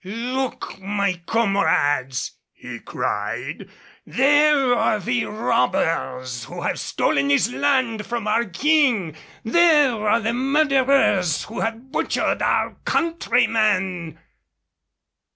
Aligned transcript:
"Look! 0.03 0.79
my 0.79 1.21
comrades!" 1.27 2.31
he 2.53 2.79
cried, 2.79 3.69
"there 4.03 4.73
are 4.73 4.99
the 4.99 5.25
robbers 5.25 6.45
who 6.45 6.61
have 6.63 6.79
stolen 6.79 7.27
this 7.27 7.51
land 7.51 8.07
from 8.07 8.27
our 8.27 8.45
King; 8.45 9.15
there 9.43 10.09
are 10.09 10.19
the 10.19 10.33
murderers 10.33 11.43
who 11.43 11.59
have 11.59 11.91
butchered 11.91 12.41
our 12.41 12.77
countrymen!" 12.83 14.17